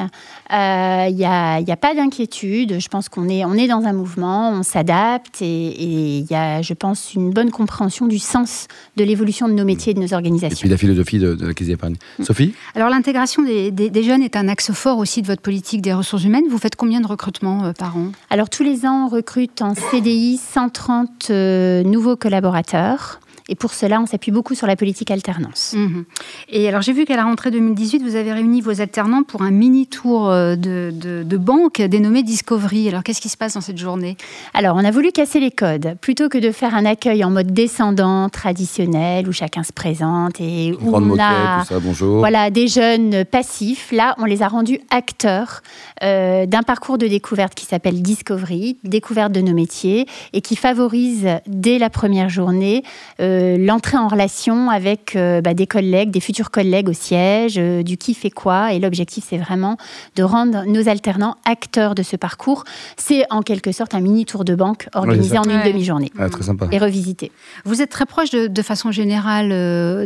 Il 0.52 0.58
euh, 0.58 1.10
n'y 1.10 1.24
a, 1.24 1.54
a, 1.54 1.76
pas 1.76 1.94
d'inquiétude. 1.94 2.78
Je 2.78 2.88
pense 2.88 3.08
qu'on 3.08 3.28
est, 3.28 3.44
on 3.44 3.54
est 3.54 3.68
dans 3.68 3.84
un 3.84 3.92
mouvement, 3.92 4.50
on 4.50 4.62
s'adapte 4.62 5.40
et 5.40 5.82
il 5.82 6.26
y 6.30 6.34
a, 6.34 6.60
je 6.60 6.74
pense, 6.74 7.14
une 7.14 7.30
bonne 7.30 7.50
compréhension 7.50 8.06
du 8.06 8.18
sens 8.18 8.66
de 8.96 9.04
l'évolution 9.04 9.48
de 9.48 9.54
nos 9.54 9.64
métiers 9.64 9.92
et 9.92 9.94
de 9.94 10.00
nos 10.00 10.12
organisations. 10.12 10.56
Et 10.56 10.60
puis 10.60 10.68
la 10.68 10.76
philosophie 10.76 11.18
de, 11.18 11.38
la 11.40 11.54
Caisse 11.54 11.68
d'épargne. 11.68 11.94
Mm. 12.18 12.24
Sophie? 12.24 12.54
Alors 12.74 12.90
l'intégration 12.90 13.42
des, 13.42 13.70
des, 13.70 14.02
jeunes 14.02 14.22
est 14.22 14.36
un 14.36 14.48
axe 14.48 14.71
fort 14.72 14.98
aussi 14.98 15.22
de 15.22 15.26
votre 15.26 15.42
politique 15.42 15.82
des 15.82 15.92
ressources 15.92 16.24
humaines. 16.24 16.44
Vous 16.48 16.58
faites 16.58 16.76
combien 16.76 17.00
de 17.00 17.06
recrutements 17.06 17.64
euh, 17.64 17.72
par 17.72 17.96
an? 17.96 18.12
Alors 18.30 18.50
tous 18.50 18.62
les 18.62 18.86
ans, 18.86 19.06
on 19.06 19.08
recrute 19.08 19.62
en 19.62 19.74
CDI 19.74 20.38
130 20.38 21.30
euh, 21.30 21.82
nouveaux 21.82 22.16
collaborateurs. 22.16 23.20
Et 23.52 23.54
pour 23.54 23.74
cela, 23.74 24.00
on 24.00 24.06
s'appuie 24.06 24.32
beaucoup 24.32 24.54
sur 24.54 24.66
la 24.66 24.76
politique 24.76 25.10
alternance. 25.10 25.74
Mhm. 25.76 26.06
Et 26.48 26.66
alors, 26.68 26.80
j'ai 26.80 26.94
vu 26.94 27.04
qu'à 27.04 27.16
la 27.16 27.24
rentrée 27.24 27.50
2018, 27.50 28.02
vous 28.02 28.16
avez 28.16 28.32
réuni 28.32 28.62
vos 28.62 28.80
alternants 28.80 29.24
pour 29.24 29.42
un 29.42 29.50
mini 29.50 29.86
tour 29.86 30.30
euh, 30.30 30.56
de, 30.56 30.90
de, 30.90 31.36
banque 31.36 31.82
dénommé 31.82 32.22
Discovery. 32.22 32.88
Alors, 32.88 33.02
qu'est-ce 33.02 33.20
qui 33.20 33.28
se 33.28 33.36
passe 33.36 33.52
dans 33.52 33.60
cette 33.60 33.76
journée? 33.76 34.16
Alors, 34.54 34.74
on 34.76 34.84
a 34.86 34.90
voulu 34.90 35.12
casser 35.12 35.38
les 35.38 35.50
codes. 35.50 35.98
Plutôt 36.00 36.30
que 36.30 36.38
de 36.38 36.50
faire 36.50 36.74
un 36.74 36.86
accueil 36.86 37.22
en 37.24 37.30
mode 37.30 37.52
descendant, 37.52 38.30
traditionnel, 38.30 39.28
où 39.28 39.32
chacun 39.32 39.64
se 39.64 39.72
présente 39.74 40.40
et 40.40 40.72
où 40.80 40.96
on 40.96 41.18
a 41.18 41.62
Voilà, 42.00 42.48
des 42.48 42.68
jeunes 42.68 43.26
passifs, 43.26 43.92
là, 43.92 44.14
on 44.16 44.24
les 44.24 44.40
a 44.40 44.48
rendus 44.48 44.80
acteurs 44.88 45.60
euh, 46.02 46.46
d'un 46.46 46.62
parcours 46.62 46.96
de 46.96 47.06
découverte 47.06 47.54
qui 47.54 47.66
s'appelle 47.66 48.00
Discovery, 48.00 48.78
découverte 48.82 49.32
de 49.32 49.42
nos 49.42 49.52
métiers, 49.52 50.06
et 50.32 50.40
qui 50.40 50.56
favorise 50.56 51.28
dès 51.46 51.76
la 51.78 51.90
première 51.90 52.30
journée 52.30 52.82
euh, 53.20 53.41
l'entrée 53.58 53.96
en 53.96 54.08
relation 54.08 54.70
avec 54.70 55.14
euh, 55.14 55.40
bah, 55.40 55.54
des 55.54 55.66
collègues, 55.66 56.10
des 56.10 56.20
futurs 56.20 56.50
collègues 56.50 56.88
au 56.88 56.92
siège, 56.92 57.54
du 57.56 57.96
qui 57.96 58.14
fait 58.14 58.30
quoi. 58.30 58.72
Et 58.72 58.80
l'objectif, 58.80 59.24
c'est 59.28 59.38
vraiment 59.38 59.76
de 60.16 60.22
rendre 60.22 60.64
nos 60.66 60.88
alternants 60.88 61.36
acteurs 61.44 61.94
de 61.94 62.02
ce 62.02 62.16
parcours. 62.16 62.64
C'est 62.96 63.24
en 63.30 63.42
quelque 63.42 63.70
sorte 63.70 63.94
un 63.94 64.00
mini 64.00 64.24
tour 64.24 64.44
de 64.44 64.54
banque 64.54 64.88
organisé 64.94 65.38
en 65.38 65.44
une 65.44 65.62
demi-journée. 65.62 66.10
Ah, 66.18 66.28
très 66.28 66.42
sympa. 66.42 66.66
Et 66.72 66.78
revisité. 66.78 67.30
Vous 67.64 67.80
êtes 67.80 67.90
très 67.90 68.06
proche 68.06 68.30
de, 68.30 68.62
façon 68.62 68.90
générale 68.90 69.50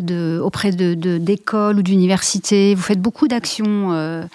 de, 0.05 0.41
auprès 0.43 0.73
d'écoles 0.73 1.75
de, 1.75 1.81
ou 1.81 1.83
d'universités. 1.83 2.75
Vous 2.75 2.83
faites 2.83 3.01
beaucoup 3.01 3.29
d'actions. 3.29 4.27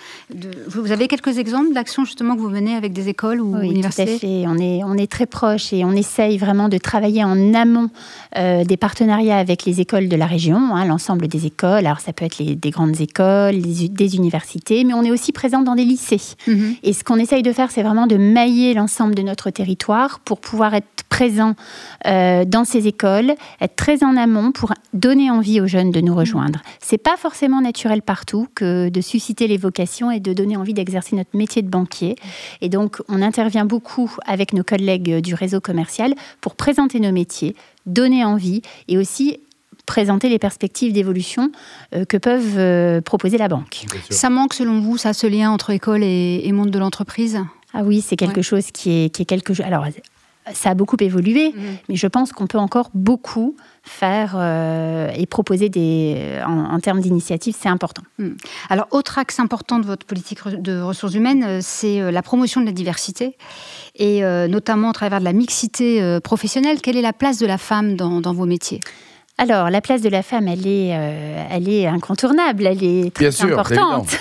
vous 0.67 0.91
avez 0.91 1.07
quelques 1.07 1.37
exemples 1.37 1.51
exemple 1.51 1.73
d'actions 1.73 2.05
justement 2.05 2.35
que 2.35 2.41
vous 2.41 2.49
menez 2.49 2.75
avec 2.75 2.93
des 2.93 3.09
écoles 3.09 3.41
ou 3.41 3.57
oui, 3.57 3.69
universités 3.69 4.17
tout 4.17 4.25
à 4.25 4.29
fait. 4.29 4.45
On 4.47 4.57
est, 4.57 4.83
on 4.83 4.95
est 4.95 5.11
très 5.11 5.25
proche 5.25 5.73
et 5.73 5.83
on 5.83 5.91
essaye 5.91 6.37
vraiment 6.37 6.69
de 6.69 6.77
travailler 6.77 7.23
en 7.23 7.53
amont 7.53 7.89
euh, 8.37 8.63
des 8.63 8.77
parcours 8.77 8.90
partenariat 8.91 9.37
avec 9.37 9.63
les 9.63 9.79
écoles 9.79 10.09
de 10.09 10.17
la 10.17 10.25
région, 10.25 10.75
hein, 10.75 10.83
l'ensemble 10.83 11.29
des 11.29 11.45
écoles. 11.45 11.85
Alors 11.85 12.01
ça 12.01 12.11
peut 12.11 12.25
être 12.25 12.39
les, 12.39 12.55
des 12.57 12.71
grandes 12.71 12.99
écoles, 12.99 13.61
des 13.61 14.15
universités, 14.17 14.83
mais 14.83 14.93
on 14.93 15.03
est 15.03 15.11
aussi 15.11 15.31
présent 15.31 15.61
dans 15.61 15.75
des 15.75 15.85
lycées. 15.85 16.35
Mhm. 16.45 16.75
Et 16.83 16.91
ce 16.91 17.05
qu'on 17.05 17.15
essaye 17.15 17.41
de 17.41 17.53
faire, 17.53 17.71
c'est 17.71 17.83
vraiment 17.83 18.05
de 18.05 18.17
mailler 18.17 18.73
l'ensemble 18.73 19.15
de 19.15 19.21
notre 19.21 19.49
territoire 19.49 20.19
pour 20.19 20.41
pouvoir 20.41 20.73
être 20.73 21.05
présent 21.07 21.55
euh, 22.05 22.43
dans 22.43 22.65
ces 22.65 22.87
écoles, 22.87 23.35
être 23.61 23.75
très 23.77 24.03
en 24.03 24.17
amont 24.17 24.51
pour 24.51 24.73
donner 24.93 25.31
envie 25.31 25.61
aux 25.61 25.67
jeunes 25.67 25.91
de 25.91 26.01
nous 26.01 26.15
rejoindre. 26.15 26.61
C'est 26.81 26.97
pas 26.97 27.15
forcément 27.15 27.61
naturel 27.61 28.01
partout 28.01 28.47
que 28.55 28.89
de 28.89 29.01
susciter 29.01 29.47
les 29.47 29.57
vocations 29.57 30.11
et 30.11 30.19
de 30.19 30.33
donner 30.33 30.57
envie 30.57 30.73
d'exercer 30.73 31.15
notre 31.15 31.37
métier 31.37 31.61
de 31.61 31.69
banquier. 31.69 32.15
Et 32.59 32.67
donc, 32.67 33.01
on 33.07 33.21
intervient 33.21 33.65
beaucoup 33.65 34.11
avec 34.25 34.51
nos 34.51 34.63
collègues 34.63 35.19
du 35.19 35.33
réseau 35.33 35.61
commercial 35.61 36.13
pour 36.41 36.55
présenter 36.55 36.99
nos 36.99 37.11
métiers, 37.11 37.55
donner 37.85 38.23
envie 38.23 38.61
et 38.87 38.97
aussi 38.97 39.39
présenter 39.85 40.29
les 40.29 40.39
perspectives 40.39 40.93
d'évolution 40.93 41.51
euh, 41.93 42.05
que 42.05 42.17
peuvent 42.17 42.57
euh, 42.57 43.01
proposer 43.01 43.37
la 43.37 43.47
banque. 43.47 43.85
Ça 44.09 44.29
manque 44.29 44.53
selon 44.53 44.79
vous, 44.79 44.97
ça, 44.97 45.13
ce 45.13 45.27
lien 45.27 45.51
entre 45.51 45.71
école 45.71 46.03
et, 46.03 46.49
monde 46.51 46.71
de 46.71 46.79
l'entreprise? 46.79 47.39
Ah 47.73 47.83
oui, 47.83 48.01
c'est 48.01 48.15
quelque 48.15 48.41
chose 48.41 48.71
qui 48.71 48.91
est, 48.91 49.09
qui 49.09 49.21
est 49.21 49.25
quelque 49.25 49.53
chose. 49.53 49.65
Alors, 49.65 49.85
ça 50.53 50.71
a 50.71 50.73
beaucoup 50.73 50.97
évolué, 50.99 51.53
mhm. 51.55 51.77
mais 51.89 51.95
je 51.95 52.07
pense 52.07 52.31
qu'on 52.31 52.47
peut 52.47 52.57
encore 52.57 52.89
beaucoup 52.93 53.55
faire 53.83 54.33
euh, 54.35 55.09
et 55.15 55.25
proposer 55.25 55.69
des, 55.69 56.39
en, 56.45 56.79
termes 56.79 56.99
d'initiatives, 56.99 57.55
c'est 57.57 57.69
important. 57.69 58.01
Mhm. 58.17 58.37
Alors, 58.69 58.87
autre 58.91 59.17
axe 59.17 59.39
important 59.39 59.79
de 59.79 59.85
votre 59.85 60.05
politique 60.05 60.39
de 60.47 60.81
ressources 60.81 61.13
humaines, 61.13 61.43
euh, 61.43 61.59
c'est 61.61 62.01
euh, 62.01 62.11
la 62.11 62.21
promotion 62.21 62.61
de 62.61 62.65
la 62.65 62.71
diversité, 62.71 63.37
et 63.95 64.21
notamment 64.47 64.89
au 64.89 64.93
travers 64.93 65.19
de 65.19 65.25
la 65.25 65.33
mixité 65.33 66.19
professionnelle. 66.23 66.81
Quelle 66.81 66.97
est 66.97 67.01
la 67.01 67.13
place 67.13 67.37
de 67.37 67.45
la 67.45 67.57
femme 67.57 67.95
dans, 67.95 68.21
dans 68.21 68.33
vos 68.33 68.45
métiers? 68.45 68.79
Alors, 69.37 69.71
la 69.71 69.81
place 69.81 70.01
de 70.01 70.09
la 70.09 70.21
femme, 70.21 70.47
elle 70.47 70.67
est, 70.67 70.95
euh, 70.95 71.43
elle 71.49 71.67
est 71.67 71.87
incontournable, 71.87 72.67
elle 72.67 72.83
est 72.83 73.11
très 73.11 73.41
importante. 73.41 74.15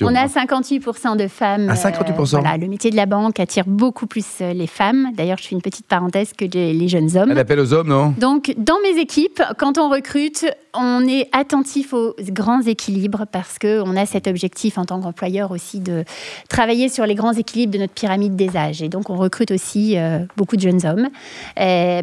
On 0.00 0.14
a 0.14 0.26
58% 0.26 1.16
de 1.18 1.28
femmes. 1.28 1.68
À 1.68 1.74
58% 1.74 2.36
euh, 2.36 2.40
voilà, 2.40 2.56
Le 2.56 2.66
métier 2.66 2.90
de 2.90 2.96
la 2.96 3.04
banque 3.04 3.40
attire 3.40 3.64
beaucoup 3.66 4.06
plus 4.06 4.24
euh, 4.40 4.54
les 4.54 4.66
femmes. 4.66 5.08
D'ailleurs, 5.14 5.36
je 5.38 5.48
fais 5.48 5.54
une 5.54 5.60
petite 5.60 5.86
parenthèse 5.86 6.32
que 6.32 6.46
les 6.46 6.88
jeunes 6.88 7.14
hommes. 7.16 7.30
Elle 7.30 7.38
appelle 7.38 7.60
aux 7.60 7.74
hommes, 7.74 7.88
non? 7.88 8.14
Donc, 8.16 8.54
dans 8.56 8.78
mes 8.82 8.98
équipes, 8.98 9.42
quand 9.58 9.76
on 9.76 9.90
recrute, 9.90 10.46
on 10.72 11.06
est 11.06 11.28
attentif 11.32 11.92
aux 11.92 12.14
grands 12.30 12.62
équilibres 12.62 13.26
parce 13.30 13.58
qu'on 13.58 13.96
a 13.96 14.06
cet 14.06 14.28
objectif 14.28 14.78
en 14.78 14.86
tant 14.86 15.00
qu'employeur 15.00 15.50
aussi 15.50 15.80
de 15.80 16.04
travailler 16.48 16.88
sur 16.88 17.04
les 17.04 17.14
grands 17.14 17.32
équilibres 17.32 17.74
de 17.74 17.78
notre 17.78 17.94
pyramide 17.94 18.34
des 18.34 18.56
âges. 18.56 18.80
Et 18.80 18.88
donc, 18.88 19.10
on 19.10 19.16
recrute 19.16 19.50
aussi 19.50 19.96
beaucoup 20.36 20.56
de 20.56 20.62
jeunes 20.62 20.86
hommes. 20.86 21.08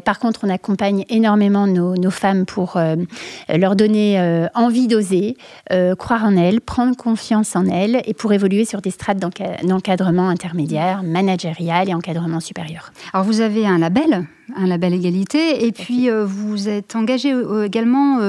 par 0.01 0.19
contre, 0.19 0.41
on 0.43 0.49
accompagne 0.49 1.05
énormément 1.09 1.65
nos, 1.65 1.95
nos 1.95 2.11
femmes 2.11 2.34
pour 2.43 2.75
euh, 2.75 2.95
leur 3.47 3.75
donner 3.75 4.19
euh, 4.19 4.47
envie 4.53 4.87
d'oser, 4.87 5.37
euh, 5.71 5.95
croire 5.95 6.25
en 6.25 6.35
elles, 6.35 6.59
prendre 6.59 6.97
confiance 6.97 7.55
en 7.55 7.65
elles 7.65 8.01
et 8.05 8.13
pour 8.13 8.33
évoluer 8.33 8.65
sur 8.65 8.81
des 8.81 8.91
strates 8.91 9.19
d'encadrement 9.19 10.27
intermédiaire, 10.27 11.03
managérial 11.03 11.89
et 11.89 11.93
encadrement 11.93 12.41
supérieur. 12.41 12.91
Alors 13.13 13.25
vous 13.25 13.41
avez 13.41 13.65
un 13.65 13.77
label 13.77 14.25
un 14.55 14.67
label 14.67 14.93
égalité. 14.93 15.65
Et 15.65 15.71
puis, 15.71 16.07
vous 16.23 16.69
êtes 16.69 16.95
engagé 16.95 17.33
également 17.63 18.19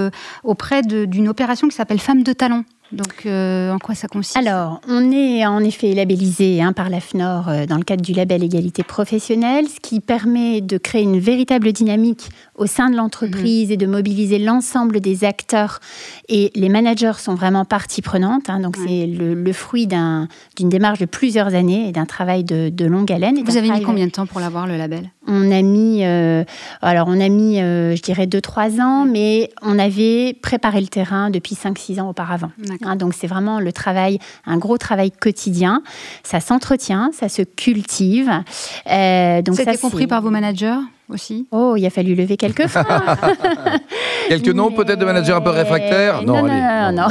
auprès 0.45 0.81
d'une 0.81 1.29
opération 1.29 1.69
qui 1.69 1.77
s'appelle 1.77 2.01
Femmes 2.01 2.23
de 2.23 2.33
Talent. 2.33 2.65
Donc, 2.93 3.27
en 3.27 3.79
quoi 3.79 3.95
ça 3.95 4.07
consiste? 4.07 4.37
Alors, 4.37 4.81
on 4.89 5.11
est 5.11 5.45
en 5.45 5.61
effet 5.61 5.93
labellisé 5.93 6.63
hein, 6.63 6.73
par 6.73 6.89
la 6.89 7.01
FNOR 7.01 7.49
euh, 7.49 7.67
dans 7.67 7.77
le 7.77 7.83
cadre 7.83 8.03
du 8.03 8.13
label 8.13 8.45
égalité 8.45 8.83
professionnelle, 8.85 9.67
ce 9.69 9.81
qui 9.81 10.01
permet 10.01 10.61
de 10.61 10.79
créer 10.79 11.03
une 11.03 11.19
véritable 11.19 11.73
dynamique 11.73 12.29
au 12.57 12.67
sein 12.67 12.91
de 12.91 12.97
l'entreprise 12.97 13.71
et 13.71 13.77
de 13.77 13.87
mobiliser 13.87 14.39
l'ensemble 14.39 15.01
des 15.01 15.25
acteurs. 15.25 15.81
Et 16.29 16.51
les 16.55 16.69
managers 16.69 17.19
sont 17.19 17.35
vraiment 17.35 17.65
partie 17.65 18.03
prenante. 18.03 18.49
Hein, 18.49 18.61
donc, 18.61 18.77
c'est 18.77 19.07
le, 19.07 19.53
fruit 19.53 19.87
d'une 19.87 20.69
démarche 20.69 20.99
de 20.99 21.07
plusieurs 21.07 21.55
années 21.55 21.89
et 21.89 21.93
d'un 21.93 22.07
travail 22.07 22.45
de, 22.45 22.85
longue 22.85 23.11
haleine. 23.13 23.43
Vous 23.45 23.57
avez 23.57 23.71
mis 23.71 23.83
combien 23.83 24.07
de 24.07 24.13
temps 24.13 24.27
pour 24.27 24.41
l'avoir, 24.41 24.67
le 24.67 24.77
label? 24.77 25.11
On 25.29 25.51
a 25.51 25.63
mis, 25.63 26.05
euh, 26.05 26.45
alors, 26.83 27.09
on 27.09 27.21
a 27.21 27.29
mis, 27.29 27.57
je 27.57 28.01
dirais, 28.01 28.27
2-3 28.27 28.81
ans, 28.81 29.05
mais 29.05 29.51
on 29.63 29.79
avait 29.79 30.35
préparé 30.41 30.81
le 30.81 30.87
terrain 30.87 31.31
depuis 31.31 31.55
5-6 31.55 32.01
ans 32.01 32.11
auparavant. 32.11 32.51
Hein, 32.83 32.97
donc 32.97 33.15
c'est 33.15 33.27
vraiment 33.27 33.61
le 33.61 33.73
travail, 33.73 34.19
un 34.47 34.59
gros 34.59 34.79
travail 34.79 35.11
quotidien. 35.11 35.83
Ça 36.23 36.41
s'entretient, 36.41 37.11
ça 37.13 37.29
se 37.29 37.43
cultive. 37.43 38.31
Euh, 38.91 39.43
donc 39.43 39.57
C'était 39.57 39.77
compris 39.77 40.07
par 40.07 40.23
vos 40.23 40.31
managers? 40.31 40.79
Aussi 41.09 41.47
Oh, 41.53 41.75
il 41.77 41.87
a 41.87 41.91
fallu 41.91 42.15
lever 42.15 42.37
quelques 42.37 42.67
freins. 42.67 42.85
quelques 44.29 44.49
noms 44.49 44.73
peut-être 44.73 44.99
de 44.99 45.05
managers 45.05 45.33
un 45.33 45.41
peu 45.41 45.51
réfractaires? 45.51 46.23
Non, 46.23 46.43
non, 46.43 46.49
non, 46.49 46.93
non. 46.93 47.09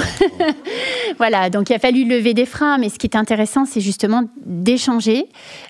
voilà, 1.17 1.49
donc 1.49 1.69
il 1.69 1.73
a 1.73 1.79
fallu 1.79 2.05
lever 2.05 2.33
des 2.33 2.45
freins, 2.45 2.77
mais 2.77 2.89
ce 2.89 2.99
qui 2.99 3.07
est 3.07 3.15
intéressant, 3.15 3.65
c'est 3.65 3.81
justement 3.81 4.23
d'échanger 4.45 5.27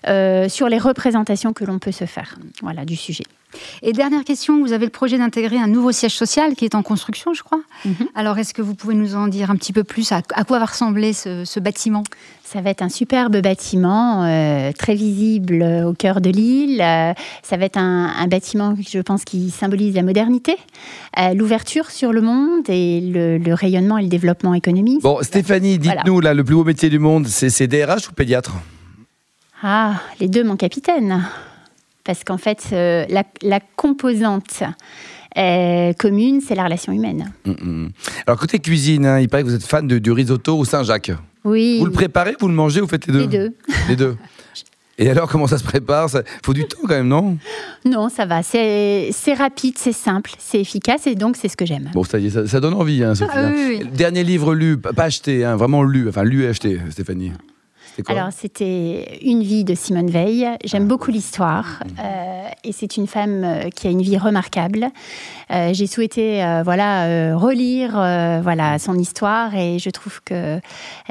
euh, 0.08 0.48
sur 0.48 0.68
les 0.68 0.78
représentations 0.78 1.52
que 1.52 1.64
l'on 1.64 1.78
peut 1.78 1.92
se 1.92 2.04
faire 2.04 2.36
voilà, 2.62 2.84
du 2.84 2.96
sujet. 2.96 3.24
Et 3.82 3.92
dernière 3.92 4.24
question, 4.24 4.60
vous 4.60 4.72
avez 4.72 4.84
le 4.84 4.90
projet 4.90 5.18
d'intégrer 5.18 5.58
un 5.58 5.66
nouveau 5.66 5.92
siège 5.92 6.14
social 6.14 6.54
qui 6.54 6.64
est 6.64 6.74
en 6.74 6.82
construction, 6.82 7.34
je 7.34 7.42
crois. 7.42 7.60
Mhm. 7.84 8.08
Alors, 8.14 8.38
est-ce 8.38 8.54
que 8.54 8.62
vous 8.62 8.74
pouvez 8.74 8.94
nous 8.94 9.14
en 9.14 9.28
dire 9.28 9.50
un 9.50 9.56
petit 9.56 9.72
peu 9.72 9.84
plus 9.84 10.12
à, 10.12 10.22
quoi 10.22 10.58
va 10.58 10.66
ressembler 10.66 11.12
ce, 11.12 11.60
bâtiment? 11.60 12.02
Ça 12.44 12.60
va 12.60 12.70
être 12.70 12.82
un 12.82 12.88
superbe 12.88 13.40
bâtiment, 13.42 14.24
euh, 14.24 14.70
très 14.72 14.94
visible 14.94 15.64
au 15.84 15.92
cœur 15.94 16.20
de 16.20 16.30
l'île. 16.30 16.80
Euh, 16.80 17.12
ça 17.42 17.56
va 17.56 17.64
être 17.64 17.78
un, 17.78 18.26
bâtiment, 18.28 18.74
je 18.78 19.00
pense, 19.00 19.24
qui 19.24 19.50
symbolise 19.50 19.94
la 19.94 20.02
modernité, 20.02 20.56
euh, 21.18 21.34
l'ouverture 21.34 21.90
sur 21.90 22.12
le 22.12 22.20
monde 22.20 22.68
et 22.68 23.00
le, 23.00 23.54
rayonnement 23.54 23.98
et 23.98 24.02
le 24.02 24.08
développement 24.08 24.54
économique. 24.54 25.02
Bon, 25.02 25.18
Stéphanie, 25.22 25.78
dites-nous, 25.78 26.20
là, 26.20 26.34
le 26.34 26.44
plus 26.44 26.54
beau 26.54 26.64
métier 26.64 26.88
du 26.88 26.98
monde, 26.98 27.26
c'est 27.26 27.66
DRH 27.66 28.08
ou 28.08 28.12
pédiatre? 28.12 28.52
Ah, 29.62 29.94
les 30.20 30.28
deux, 30.28 30.44
mon 30.44 30.56
capitaine 30.56 31.24
parce 32.06 32.22
qu'en 32.24 32.38
fait, 32.38 32.68
euh, 32.72 33.04
la, 33.42 33.60
composante 33.74 34.62
euh, 35.36 35.92
commune, 35.94 36.40
c'est 36.40 36.54
la 36.54 36.64
relation 36.64 36.92
humaine. 36.92 37.32
Mm, 37.44 37.50
mm. 37.50 37.90
Alors, 38.26 38.38
côté 38.38 38.60
cuisine, 38.60 39.04
hein, 39.04 39.20
il 39.20 39.28
paraît 39.28 39.42
que 39.42 39.48
vous 39.48 39.54
êtes 39.54 39.66
fan 39.66 39.86
de, 39.86 39.98
du 39.98 40.12
risotto 40.12 40.56
au 40.56 40.64
Saint-Jacques. 40.64 41.12
Oui. 41.44 41.78
Vous 41.80 41.86
le 41.86 41.92
préparez, 41.92 42.36
vous 42.40 42.48
le 42.48 42.54
mangez, 42.54 42.80
vous 42.80 42.86
faites 42.86 43.06
les 43.06 43.12
deux 43.12 43.20
Les 43.20 43.26
deux. 43.26 43.54
Les 43.88 43.96
deux. 43.96 44.16
Et 44.98 45.10
alors, 45.10 45.28
comment 45.28 45.46
ça 45.46 45.58
se 45.58 45.64
prépare 45.64 46.08
Il 46.14 46.22
faut 46.42 46.54
du 46.54 46.64
temps 46.64 46.78
quand 46.82 46.88
même, 46.94 47.08
non? 47.08 47.36
Non, 47.84 48.08
ça 48.08 48.24
va. 48.24 48.42
C'est 48.42 49.12
rapide, 49.36 49.74
c'est 49.76 49.92
simple, 49.92 50.30
c'est 50.38 50.58
efficace 50.58 51.06
et 51.06 51.14
donc 51.14 51.36
c'est 51.36 51.48
ce 51.48 51.56
que 51.56 51.66
j'aime. 51.66 51.90
Bon, 51.92 52.02
ça, 52.02 52.18
ça, 52.30 52.46
ça 52.46 52.60
donne 52.60 52.72
envie, 52.72 53.04
hein, 53.04 53.14
Sophie. 53.14 53.30
Ah, 53.34 53.50
oui, 53.54 53.80
oui. 53.82 53.88
Dernier 53.92 54.24
livre 54.24 54.54
lu, 54.54 54.78
pas 54.78 54.94
acheté, 54.96 55.44
hein, 55.44 55.56
vraiment 55.56 55.82
lu, 55.82 56.08
enfin 56.08 56.24
lu 56.24 56.44
et 56.44 56.48
acheté, 56.48 56.80
Stéphanie. 56.88 57.32
Alors, 58.08 58.28
c'était 58.32 59.18
Une 59.22 59.42
vie 59.42 59.64
de 59.64 59.74
Simone 59.74 60.10
Veil. 60.10 60.48
J'aime 60.64 60.84
ah. 60.84 60.86
beaucoup 60.86 61.10
l'histoire 61.10 61.82
mhm. 61.84 61.94
euh, 62.00 62.48
et 62.64 62.72
c'est 62.72 62.96
une 62.96 63.06
femme 63.06 63.42
euh, 63.44 63.70
qui 63.70 63.86
a 63.86 63.90
une 63.90 64.02
vie 64.02 64.18
remarquable. 64.18 64.88
Euh, 65.50 65.70
j'ai 65.72 65.86
souhaité 65.86 66.42
voilà, 66.64 67.36
relire 67.36 67.92
voilà, 68.42 68.78
son 68.78 68.98
histoire 68.98 69.54
et 69.54 69.78
je 69.78 69.90
trouve 69.90 70.20
que 70.24 70.60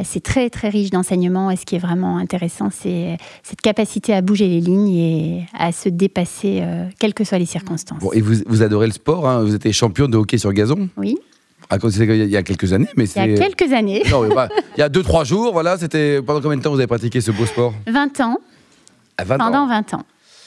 c'est 0.03 0.21
très, 0.21 0.49
très 0.49 0.69
riche 0.69 0.89
d'enseignements. 0.89 1.51
Et 1.51 1.55
ce 1.55 1.65
qui 1.65 1.75
est 1.75 1.79
vraiment 1.79 2.17
intéressant, 2.17 2.69
c'est 2.71 3.17
cette 3.43 3.61
capacité 3.61 4.13
à 4.13 4.21
bouger 4.21 4.47
les 4.47 4.59
lignes 4.59 4.95
et 4.95 5.45
à 5.57 5.71
se 5.71 5.89
dépasser, 5.89 6.63
quelles 6.99 7.13
que 7.13 7.23
soient 7.23 7.37
les 7.37 7.45
circonstances. 7.45 8.01
et 8.13 8.21
vous, 8.21 8.35
vous 8.45 8.61
adorez 8.61 8.87
le 8.87 8.93
sport, 8.93 9.27
hein 9.27 9.43
vous 9.43 9.55
êtes 9.55 9.71
champion 9.71 10.07
de 10.07 10.17
hockey 10.17 10.37
sur 10.37 10.51
gazon? 10.53 10.89
Oui. 10.97 11.17
Ah, 11.69 11.77
il 11.81 12.29
y 12.29 12.37
a 12.37 12.43
quelques 12.43 12.73
années, 12.73 12.87
mais 12.95 13.05
c'est. 13.05 13.25
Il 13.25 13.31
y 13.31 13.35
a 13.35 13.47
quelques 13.47 13.73
années. 13.73 14.03
il 14.05 14.79
y 14.79 14.81
a 14.81 14.89
2-3 14.89 15.25
jours, 15.25 15.53
voilà, 15.53 15.77
c'était. 15.77 16.21
Pendant 16.21 16.41
combien 16.41 16.57
de 16.57 16.61
temps 16.61 16.71
vous 16.71 16.77
avez 16.77 16.87
pratiqué 16.87 17.21
ce 17.21 17.31
beau 17.31 17.45
sport? 17.45 17.73
20 17.87 18.19
ans. 18.21 18.37
À 19.17 19.23
20 19.23 19.37
Pendant 19.37 19.67
20 19.67 19.93
ans. 19.95 20.03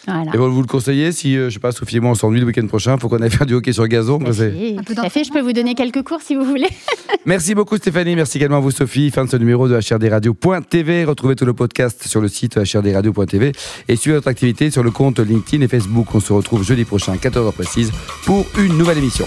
Voilà. 0.06 0.30
Et 0.32 0.38
vous 0.38 0.60
le 0.60 0.66
conseillez 0.66 1.12
si, 1.12 1.34
je 1.34 1.38
euh, 1.38 1.48
je 1.50 1.54
sais 1.54 1.60
pas, 1.60 1.72
Sophie 1.72 1.96
et 1.96 2.00
moi 2.00 2.12
on 2.12 2.14
s'ennuie 2.14 2.40
le 2.40 2.46
week-end 2.46 2.66
prochain, 2.66 2.96
faut 2.96 3.08
qu'on 3.08 3.20
aille 3.20 3.30
faire 3.30 3.46
du 3.46 3.54
hockey 3.54 3.72
sur 3.72 3.86
gazon. 3.88 4.18
Tout 4.18 4.94
à 4.96 5.10
fait, 5.10 5.24
je 5.24 5.30
peux 5.30 5.40
vous 5.40 5.52
donner 5.52 5.74
quelques 5.74 6.02
cours 6.02 6.22
si 6.22 6.34
vous 6.34 6.44
voulez. 6.44 6.68
merci 7.26 7.54
beaucoup 7.54 7.76
Stéphanie, 7.76 8.16
merci 8.16 8.38
également 8.38 8.58
à 8.58 8.60
vous 8.60 8.70
Sophie. 8.70 9.10
Fin 9.10 9.24
de 9.26 9.30
ce 9.30 9.36
numéro 9.36 9.68
de 9.68 9.78
HRDRadio.tv. 9.78 11.04
Retrouvez 11.04 11.36
tout 11.36 11.44
le 11.44 11.52
podcast 11.52 12.06
sur 12.06 12.20
le 12.20 12.28
site 12.28 12.56
HRDRadio.tv 12.56 13.52
et 13.88 13.96
suivez 13.96 14.16
notre 14.16 14.28
activité 14.28 14.70
sur 14.70 14.82
le 14.82 14.90
compte 14.90 15.18
LinkedIn 15.18 15.62
et 15.62 15.68
Facebook. 15.68 16.14
On 16.14 16.20
se 16.20 16.32
retrouve 16.32 16.62
jeudi 16.62 16.84
prochain, 16.84 17.14
14h 17.16 17.52
précise, 17.52 17.92
pour 18.24 18.46
une 18.58 18.78
nouvelle 18.78 18.98
émission. 18.98 19.26